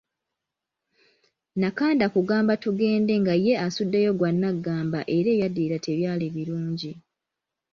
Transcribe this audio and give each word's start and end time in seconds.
Nakanda 1.61 2.05
kugamba 2.13 2.53
tugende 2.63 3.13
nga 3.21 3.33
ye 3.45 3.53
asuddeyo 3.65 4.11
gwa 4.17 4.31
nagamba 4.39 4.99
era 5.17 5.29
ebyaddirira 5.33 5.77
tebyali 5.85 6.27
birungi. 6.35 6.91